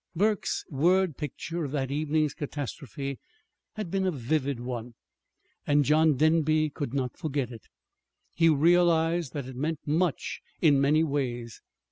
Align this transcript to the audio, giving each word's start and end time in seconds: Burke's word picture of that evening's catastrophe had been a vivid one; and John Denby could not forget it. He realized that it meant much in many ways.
Burke's 0.15 0.65
word 0.71 1.15
picture 1.15 1.63
of 1.63 1.69
that 1.73 1.91
evening's 1.91 2.33
catastrophe 2.33 3.19
had 3.75 3.91
been 3.91 4.07
a 4.07 4.11
vivid 4.11 4.59
one; 4.59 4.95
and 5.67 5.85
John 5.85 6.15
Denby 6.15 6.71
could 6.71 6.91
not 6.91 7.15
forget 7.15 7.51
it. 7.51 7.67
He 8.33 8.49
realized 8.49 9.33
that 9.33 9.45
it 9.45 9.55
meant 9.55 9.77
much 9.85 10.41
in 10.59 10.81
many 10.81 11.03
ways. 11.03 11.61